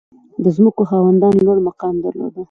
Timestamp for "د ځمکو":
0.43-0.81